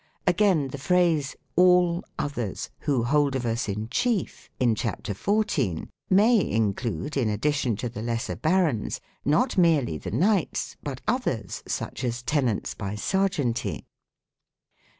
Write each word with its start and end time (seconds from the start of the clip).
Again, 0.25 0.69
the 0.69 0.79
phrase 0.79 1.35
''all 1.55 2.03
(others) 2.17 2.71
who 2.79 3.03
hold 3.03 3.35
of 3.35 3.45
us 3.45 3.69
in 3.69 3.87
chief" 3.89 4.49
(in 4.59 4.73
chapter 4.73 5.13
14) 5.13 5.91
may 6.09 6.39
include, 6.43 7.15
in 7.15 7.29
addition 7.29 7.75
to 7.75 7.87
the 7.87 8.01
lesser 8.01 8.35
barons, 8.35 8.99
not 9.23 9.59
merely 9.59 9.99
the 9.99 10.09
knights, 10.09 10.75
but 10.81 11.01
others, 11.07 11.61
such 11.67 12.03
as 12.03 12.23
tenants 12.23 12.73
by 12.73 12.95
serjeanty. 12.95 13.85